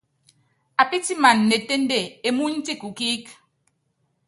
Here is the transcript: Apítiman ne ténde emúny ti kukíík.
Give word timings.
Apítiman 0.83 1.39
ne 1.49 1.57
ténde 1.69 1.99
emúny 2.29 2.55
ti 2.65 2.73
kukíík. 2.81 3.25